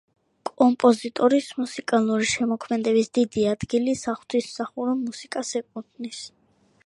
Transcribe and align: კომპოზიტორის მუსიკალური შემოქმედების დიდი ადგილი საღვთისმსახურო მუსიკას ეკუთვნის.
კომპოზიტორის 0.59 1.49
მუსიკალური 1.57 2.29
შემოქმედების 2.31 3.11
დიდი 3.19 3.45
ადგილი 3.51 3.95
საღვთისმსახურო 4.05 4.99
მუსიკას 5.05 5.55
ეკუთვნის. 5.63 6.25